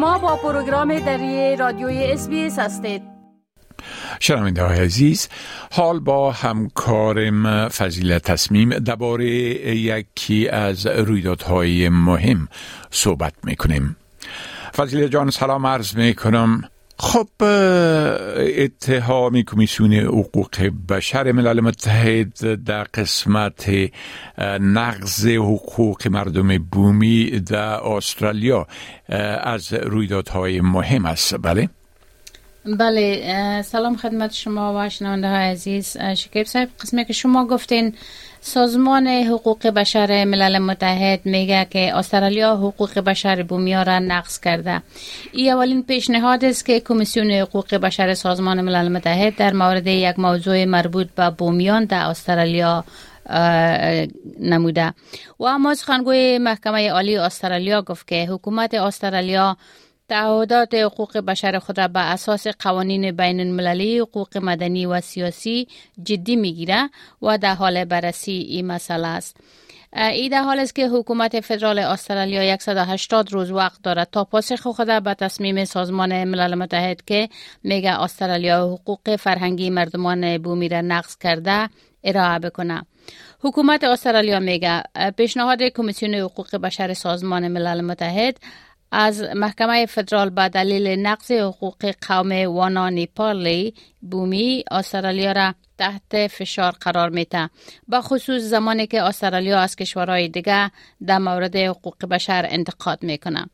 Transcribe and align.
شما 0.00 0.18
با 0.18 0.36
پروگرام 0.36 0.98
دری 0.98 1.56
رادیوی 1.56 2.12
اس 2.12 2.28
هستید. 2.58 3.02
شنونده 4.20 4.62
های 4.62 4.78
عزیز 4.78 5.28
حال 5.72 6.00
با 6.00 6.32
همکارم 6.32 7.68
فضیل 7.68 8.18
تصمیم 8.18 8.70
درباره 8.70 9.26
یکی 9.76 10.48
از 10.48 10.86
رویدادهای 10.86 11.88
مهم 11.88 12.48
صحبت 12.90 13.34
می‌کنیم. 13.44 13.96
فضیل 14.76 15.08
جان 15.08 15.30
سلام 15.30 15.66
عرض 15.66 15.96
می‌کنم. 15.96 16.62
خب 17.02 17.28
اتهام 18.58 19.42
کمیسیون 19.42 19.92
حقوق 19.92 20.70
بشر 20.88 21.32
ملل 21.32 21.60
متحد 21.60 22.64
در 22.64 22.84
قسمت 22.84 23.70
نقض 24.60 25.26
حقوق 25.26 26.08
مردم 26.08 26.58
بومی 26.58 27.30
در 27.30 27.86
استرالیا 27.86 28.66
از 29.42 29.72
رویدادهای 29.72 30.60
مهم 30.60 31.06
است 31.06 31.34
بله؟ 31.42 31.68
بله 32.64 33.62
سلام 33.62 33.96
خدمت 33.96 34.32
شما 34.32 34.74
و 34.76 34.88
شنونده 34.88 35.28
های 35.28 35.50
عزیز 35.50 35.96
شکیب 36.16 36.46
صاحب 36.46 36.68
قسمی 36.80 37.04
که 37.04 37.12
شما 37.12 37.46
گفتین 37.46 37.94
سازمان 38.40 39.06
حقوق 39.06 39.66
بشر 39.66 40.24
ملل 40.24 40.58
متحد 40.58 41.20
میگه 41.24 41.66
که 41.70 41.96
استرالیا 41.96 42.56
حقوق 42.56 42.98
بشر 42.98 43.42
بومیا 43.42 43.82
را 43.82 43.98
نقض 43.98 44.40
کرده. 44.40 44.82
این 45.32 45.52
اولین 45.52 45.82
پیشنهاد 45.82 46.44
است 46.44 46.66
که 46.66 46.80
کمیسیون 46.80 47.30
حقوق 47.30 47.74
بشر 47.74 48.14
سازمان 48.14 48.60
ملل 48.60 48.88
متحد 48.88 49.36
در 49.36 49.52
مورد 49.52 49.86
یک 49.86 50.18
موضوع 50.18 50.64
مربوط 50.64 51.06
به 51.16 51.30
بومیان 51.30 51.84
در 51.84 52.06
استرالیا 52.06 52.84
نموده. 54.40 54.94
و 55.38 55.44
اما 55.44 55.74
سخنگوی 55.74 56.38
محکمه 56.38 56.90
عالی 56.90 57.16
استرالیا 57.16 57.82
گفت 57.82 58.08
که 58.08 58.26
حکومت 58.30 58.74
استرالیا 58.74 59.56
تعهدات 60.10 60.74
حقوق 60.74 61.18
بشر 61.18 61.58
خود 61.58 61.80
را 61.80 61.88
به 61.88 62.00
اساس 62.00 62.46
قوانین 62.46 63.10
بین 63.12 63.40
المللی 63.40 63.98
حقوق 63.98 64.38
مدنی 64.38 64.86
و 64.86 65.00
سیاسی 65.00 65.68
جدی 66.02 66.36
می‌گیره 66.36 66.90
و 67.22 67.38
در 67.38 67.54
حال 67.54 67.84
بررسی 67.84 68.32
این 68.32 68.66
مسئله 68.66 69.06
است. 69.06 69.36
ای 69.92 70.28
در 70.28 70.42
حال 70.42 70.58
است 70.58 70.74
که 70.74 70.88
حکومت 70.88 71.40
فدرال 71.40 71.78
استرالیا 71.78 72.56
180 72.56 73.32
روز 73.32 73.50
وقت 73.50 73.82
دارد 73.82 74.08
تا 74.12 74.24
پاسخ 74.24 74.66
خود 74.66 75.02
به 75.04 75.14
تصمیم 75.14 75.64
سازمان 75.64 76.24
ملل 76.24 76.54
متحد 76.54 77.04
که 77.04 77.28
میگه 77.62 78.00
استرالیا 78.00 78.66
حقوق 78.66 79.16
فرهنگی 79.16 79.70
مردمان 79.70 80.38
بومی 80.38 80.68
را 80.68 80.80
نقض 80.80 81.16
کرده 81.16 81.68
ارائه 82.04 82.38
بکنه. 82.38 82.82
حکومت 83.40 83.84
استرالیا 83.84 84.40
میگه 84.40 84.82
پیشنهاد 85.16 85.62
کمیسیون 85.62 86.14
حقوق 86.14 86.56
بشر 86.56 86.94
سازمان 86.94 87.48
ملل 87.48 87.80
متحد 87.80 88.36
از 88.92 89.22
محکمه 89.34 89.86
فدرال 89.86 90.30
به 90.30 90.48
دلیل 90.48 90.88
نقض 90.88 91.30
حقوق 91.32 91.94
قوم 92.08 92.32
وانا 92.32 92.88
نیپالی 92.88 93.74
بومی 94.00 94.64
استرالیا 94.70 95.32
را 95.32 95.54
تحت 95.78 96.26
فشار 96.26 96.72
قرار 96.80 97.08
میده 97.10 97.50
به 97.88 98.00
خصوص 98.00 98.42
زمانی 98.42 98.86
که 98.86 99.02
استرالیا 99.02 99.58
از 99.58 99.76
کشورهای 99.76 100.28
دیگه 100.28 100.70
در 101.06 101.18
مورد 101.18 101.56
حقوق 101.56 102.06
بشر 102.06 102.46
انتقاد 102.48 103.02
می‌کنه 103.02 103.46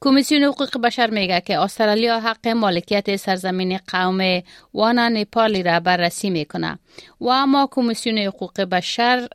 کمیسیون 0.00 0.44
حقوق 0.44 0.78
بشر 0.80 1.10
میگه 1.10 1.40
که 1.40 1.58
استرالیا 1.58 2.20
حق 2.20 2.48
مالکیت 2.48 3.16
سرزمین 3.16 3.78
قوم 3.88 4.42
وانا 4.74 5.08
نیپالی 5.08 5.62
را 5.62 5.80
بررسی 5.80 6.30
می‌کنه. 6.30 6.78
و 7.20 7.28
اما 7.28 7.68
کمیسیون 7.70 8.18
حقوق 8.18 8.60
بشر 8.60 9.28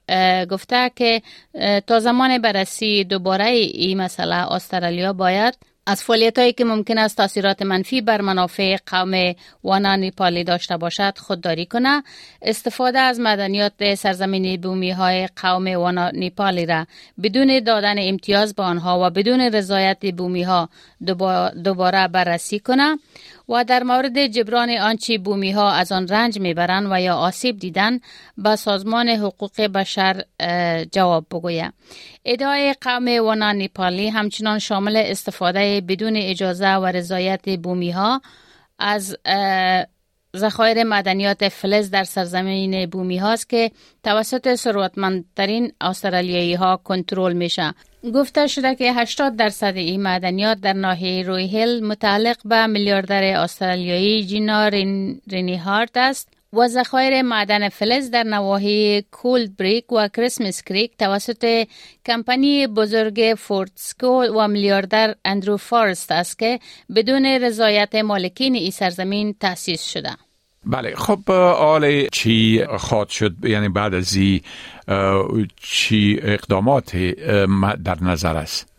گفته 0.51 0.91
که 0.95 1.21
تا 1.87 1.99
زمان 1.99 2.37
بررسی 2.37 3.03
دوباره 3.03 3.45
این 3.45 4.01
مسئله 4.01 4.51
استرالیا 4.51 5.13
باید 5.13 5.57
از 5.85 6.03
فعالیت 6.03 6.39
هایی 6.39 6.53
که 6.53 6.65
ممکن 6.65 6.97
است 6.97 7.17
تاثیرات 7.17 7.61
منفی 7.61 8.01
بر 8.01 8.21
منافع 8.21 8.77
قوم 8.85 9.33
وانا 9.63 9.95
نیپالی 9.95 10.43
داشته 10.43 10.77
باشد 10.77 11.17
خودداری 11.17 11.65
کنه. 11.65 12.03
استفاده 12.41 12.99
از 12.99 13.19
مدنیات 13.19 13.95
سرزمینی 13.95 14.57
بومی 14.57 14.91
های 14.91 15.27
قوم 15.35 15.67
وانا 15.67 16.09
نیپالی 16.09 16.65
را 16.65 16.85
بدون 17.23 17.59
دادن 17.59 17.95
امتیاز 17.97 18.53
به 18.53 18.63
آنها 18.63 19.07
و 19.07 19.09
بدون 19.09 19.39
رضایت 19.41 20.15
بومی 20.15 20.43
ها 20.43 20.69
دوباره 21.63 22.07
بررسی 22.07 22.59
کنه. 22.59 22.97
و 23.49 23.63
در 23.63 23.83
مورد 23.83 24.27
جبران 24.27 24.69
آنچه 24.69 25.17
بومی 25.17 25.51
ها 25.51 25.71
از 25.71 25.91
آن 25.91 26.07
رنج 26.07 26.39
می‌برند 26.39 26.87
و 26.91 27.01
یا 27.01 27.15
آسیب 27.15 27.59
دیدن 27.59 27.99
به 28.37 28.55
سازمان 28.55 29.09
حقوق 29.09 29.61
بشر 29.61 30.23
جواب 30.91 31.25
بگوید. 31.31 31.73
ادعای 32.25 32.75
قوم 32.81 33.07
وانا 33.07 33.51
نیپالی 33.51 34.09
همچنان 34.09 34.59
شامل 34.59 34.97
استفاده 34.97 35.81
بدون 35.81 36.15
اجازه 36.15 36.75
و 36.75 36.85
رضایت 36.85 37.59
بومی 37.59 37.91
ها 37.91 38.21
از 38.79 39.17
ذخایر 40.37 40.83
مدنیات 40.83 41.47
فلز 41.49 41.89
در 41.89 42.03
سرزمین 42.03 42.85
بومی 42.85 43.17
هاست 43.17 43.49
که 43.49 43.71
توسط 44.03 44.55
ثروتمندترین 44.55 45.71
استرالیایی 45.81 46.53
ها 46.53 46.77
کنترل 46.83 47.33
میشه 47.33 47.73
گفته 48.03 48.47
شده 48.47 48.75
که 48.75 48.93
80 48.93 49.35
درصد 49.35 49.73
این 49.75 50.01
معدنیات 50.01 50.57
در 50.57 50.73
ناحیه 50.73 51.23
Roy 51.23 51.47
Hill 51.47 51.85
متعلق 51.85 52.37
به 52.45 52.67
میلیاردر 52.67 53.23
استرالیایی 53.23 54.25
جینا 54.25 54.67
رینی 55.27 55.57
هارت 55.57 55.97
است 55.97 56.27
و 56.53 56.67
ذخایر 56.67 57.21
معدن 57.21 57.69
فلز 57.69 58.11
در 58.11 58.23
نواحی 58.23 59.01
Cloudbreak 59.11 59.91
و 59.91 60.07
Christmas 60.07 60.63
Creek 60.63 60.97
توسط 60.97 61.67
کمپانی 62.05 62.67
بزرگ 62.67 63.35
Fortescue 63.37 64.23
و 64.23 64.47
میلیاردر 64.47 65.15
اندرو 65.25 65.57
فارست 65.57 66.11
است 66.11 66.39
که 66.39 66.59
بدون 66.95 67.25
رضایت 67.25 67.95
مالکین 67.95 68.55
این 68.55 68.71
سرزمین 68.71 69.35
تأسیس 69.39 69.83
شده. 69.83 70.11
بله 70.65 70.95
خب 70.95 71.31
حال 71.31 72.07
چی 72.11 72.65
خواد 72.77 73.09
شد 73.09 73.33
یعنی 73.43 73.69
بعد 73.69 73.93
از 73.93 74.17
چی 75.61 76.19
اقدامات 76.23 76.95
در 77.83 78.03
نظر 78.03 78.35
است؟ 78.35 78.71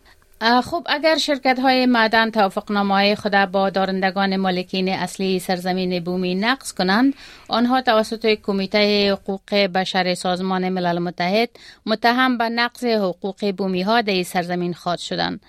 خب 0.63 0.83
اگر 0.85 1.17
شرکت 1.17 1.59
های 1.59 1.85
معدن 1.85 2.29
توافقنامه 2.31 2.93
های 2.93 3.15
خود 3.15 3.31
با 3.31 3.69
دارندگان 3.69 4.35
مالکین 4.35 4.89
اصلی 4.89 5.39
سرزمین 5.39 6.03
بومی 6.03 6.35
نقض 6.35 6.73
کنند 6.73 7.13
آنها 7.47 7.81
توسط 7.81 8.25
کمیته 8.43 9.11
حقوق 9.11 9.53
بشر 9.53 10.13
سازمان 10.13 10.69
ملل 10.69 10.99
متحد 10.99 11.49
متهم 11.85 12.37
به 12.37 12.49
نقض 12.49 12.85
حقوق 12.85 13.51
بومی 13.57 13.81
ها 13.81 14.01
در 14.01 14.23
سرزمین 14.23 14.73
خواد 14.73 14.99
شدند. 14.99 15.39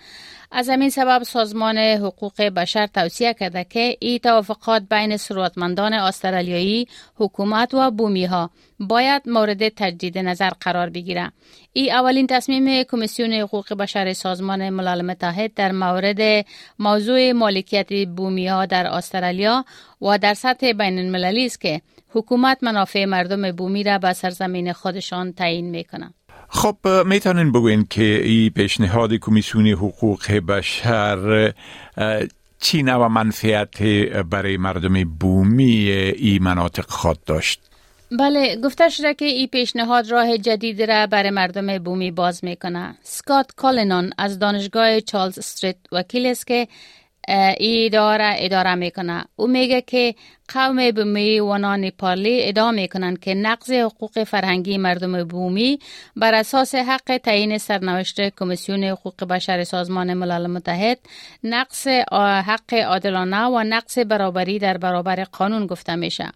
از 0.57 0.69
همین 0.69 0.91
سبب 0.91 1.23
سازمان 1.23 1.79
حقوق 1.79 2.43
بشر 2.43 2.87
توصیه 2.87 3.35
کرده 3.35 3.65
که 3.65 3.97
این 4.01 4.19
توافقات 4.19 4.83
بین 4.91 5.17
ثروتمندان 5.17 5.93
استرالیایی 5.93 6.89
حکومت 7.15 7.75
و 7.75 7.91
بومی 7.91 8.25
ها 8.25 8.51
باید 8.81 9.23
مورد 9.27 9.69
تجدید 9.69 10.19
نظر 10.19 10.51
قرار 10.51 10.91
بگیره. 10.91 11.33
ای 11.73 11.91
اولین 11.91 12.27
تصمیم 12.27 12.83
کمیسیون 12.83 13.33
حقوق 13.33 13.75
بشر 13.75 14.13
سازمان 14.13 14.71
ملل 14.71 15.03
متحد 15.03 15.55
در 15.55 15.73
مورد 15.73 16.47
موضوع 16.79 17.33
مالکیت 17.33 18.09
بومی 18.09 18.47
ها 18.47 18.67
در 18.67 18.87
استرالیا 18.87 19.65
و 20.03 20.19
در 20.19 20.35
سطح 20.35 20.73
بین 20.73 20.99
المللی 20.99 21.47
است 21.47 21.61
که 21.61 21.81
حکومت 22.09 22.59
منافع 22.63 23.05
مردم 23.05 23.53
بومی 23.53 23.85
را 23.85 23.99
به 23.99 24.13
سرزمین 24.13 24.73
خودشان 24.73 25.33
تعیین 25.33 25.71
می‌کنه 25.71 26.11
خب 26.55 26.77
می‌تونین 27.07 27.53
بگوین 27.53 27.87
که 27.91 28.03
این 28.03 28.51
پیشنهاد 28.51 29.15
کمیسیون 29.15 29.67
حقوق 29.67 30.33
بشر 30.33 31.53
چی 32.61 32.83
نوع 32.83 33.07
منفعت 33.07 33.83
برای 34.31 34.57
مردم 34.57 35.05
بومی 35.05 35.91
این 35.91 36.43
مناطق 36.43 36.91
خواد 36.91 37.19
داشت؟ 37.27 37.61
بله 38.19 38.57
گفته 38.65 38.89
شده 38.89 39.15
که 39.15 39.25
این 39.25 39.47
پیشنهاد 39.47 40.11
راه 40.11 40.39
جدید 40.39 40.83
را 40.83 41.07
برای 41.07 41.31
مردم 41.31 41.79
بومی 41.79 42.11
باز 42.11 42.45
می‌کنه 42.45 42.95
سکات 43.03 43.53
کالینان 43.57 44.12
از 44.19 44.39
دانشگاه 44.39 45.00
چارلز 45.00 45.39
استریت 45.39 45.77
وکیل 45.93 46.27
است 46.27 46.47
که 46.47 46.69
ای 47.29 47.87
اداره 47.87 48.35
اداره 48.38 48.75
می‌کنه. 48.75 49.25
او 49.37 49.47
میگه 49.47 49.81
که 49.81 50.15
قوم 50.55 50.91
بومی 50.91 51.41
و 51.41 51.76
نیپالی 51.76 52.49
ادعا 52.49 52.73
می‌کنند 52.73 53.21
که 53.21 53.35
نقض 53.35 53.71
حقوق 53.73 54.25
فرهنگی 54.25 54.79
مردم 54.79 55.25
بومی 55.25 55.79
بر 56.17 56.35
اساس 56.35 56.75
حق 56.75 57.21
تعیین 57.23 57.59
سرنوشت 57.59 58.21
کمیسیون 58.29 58.85
حقوق 58.85 59.25
بشر 59.25 59.65
سازمان 59.65 60.15
ملل 60.15 60.47
متحد 60.47 60.99
نقص 61.44 61.87
حق 62.47 62.75
عادلانه 62.75 63.44
و 63.47 63.62
نقص 63.62 63.99
برابری 63.99 64.59
در 64.59 64.76
برابر 64.76 65.25
قانون 65.25 65.67
گفته 65.67 65.94
میشه. 65.94 66.32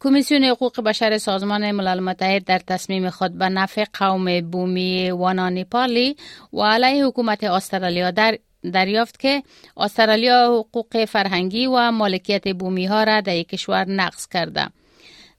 کمیسیون 0.00 0.44
حقوق 0.44 0.80
بشر 0.80 1.18
سازمان 1.18 1.70
ملل 1.70 2.00
متحد 2.00 2.44
در 2.44 2.58
تصمیم 2.58 3.10
خود 3.10 3.38
به 3.38 3.48
نفع 3.48 3.84
قوم 3.92 4.40
بومی 4.40 5.10
وانا 5.10 5.48
نیپالی 5.48 6.16
و 6.52 6.62
علیه 6.62 7.06
حکومت 7.06 7.44
استرالیا 7.44 8.10
در 8.10 8.38
دریافت 8.72 9.20
که 9.20 9.42
استرالیا 9.76 10.46
حقوق 10.46 11.04
فرهنگی 11.04 11.66
و 11.66 11.90
مالکیت 11.90 12.48
بومی 12.48 12.86
ها 12.86 13.04
را 13.04 13.20
در 13.20 13.42
کشور 13.42 13.84
نقض 13.88 14.28
کرده. 14.28 14.68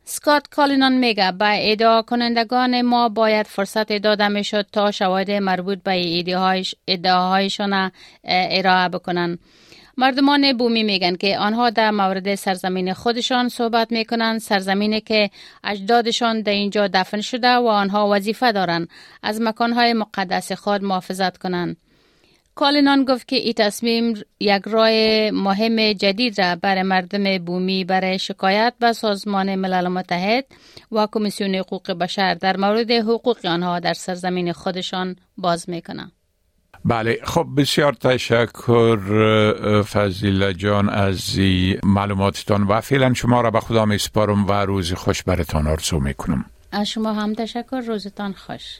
سکات 0.05 0.47
کالینان 0.47 0.93
میگه 0.93 1.31
به 1.31 1.71
ادعا 1.71 2.01
کنندگان 2.01 2.81
ما 2.81 3.09
باید 3.09 3.47
فرصت 3.47 3.93
داده 3.97 4.27
می‌شد 4.27 4.65
تا 4.71 4.91
شواهد 4.91 5.31
مربوط 5.31 5.79
به 5.83 6.23
ادعاهایشان 6.87 7.91
ارائه 8.23 8.89
بکنند. 8.89 9.39
مردمان 9.97 10.57
بومی 10.57 10.83
میگن 10.83 11.15
که 11.15 11.37
آنها 11.37 11.69
در 11.69 11.91
مورد 11.91 12.35
سرزمین 12.35 12.93
خودشان 12.93 13.49
صحبت 13.49 13.91
می‌کنند 13.91 14.39
سرزمینی 14.39 15.01
که 15.01 15.29
اجدادشان 15.63 16.41
در 16.41 16.51
اینجا 16.51 16.87
دفن 16.87 17.21
شده 17.21 17.55
و 17.55 17.67
آنها 17.67 18.09
وظیفه 18.09 18.51
دارند 18.51 18.89
از 19.23 19.41
مکانهای 19.41 19.93
مقدس 19.93 20.51
خود 20.51 20.83
محافظت 20.83 21.37
کنند 21.37 21.77
کالینان 22.55 23.05
گفت 23.05 23.27
که 23.27 23.35
این 23.35 23.53
تصمیم 23.53 24.13
یک 24.39 24.61
راه 24.65 24.91
مهم 25.31 25.93
جدید 25.93 26.41
را 26.41 26.55
برای 26.55 26.83
مردم 26.83 27.37
بومی 27.37 27.83
برای 27.83 28.19
شکایت 28.19 28.73
به 28.79 28.93
سازمان 28.93 29.55
ملل 29.55 29.87
متحد 29.87 30.45
و 30.91 31.07
کمیسیون 31.11 31.55
حقوق 31.55 31.91
بشر 31.91 32.33
در 32.33 32.57
مورد 32.57 32.91
حقوق 32.91 33.45
آنها 33.45 33.79
در 33.79 33.93
سرزمین 33.93 34.53
خودشان 34.53 35.15
باز 35.37 35.69
می‌کنه. 35.69 36.11
بله 36.85 37.19
خب 37.23 37.47
بسیار 37.57 37.93
تشکر 37.93 38.97
فضیل 39.81 40.51
جان 40.51 40.89
از 40.89 41.39
معلوماتتان 41.83 42.63
و 42.63 42.81
فعلا 42.81 43.13
شما 43.13 43.41
را 43.41 43.51
به 43.51 43.59
خدا 43.59 43.85
می 43.85 43.97
سپارم 43.97 44.47
و 44.47 44.51
روز 44.51 44.93
خوش 44.93 45.23
برتان 45.23 45.67
آرزو 45.67 45.99
می‌کنم 45.99 46.45
از 46.71 46.87
شما 46.87 47.13
هم 47.13 47.33
تشکر 47.33 47.83
روزتان 47.87 48.33
خوش 48.33 48.79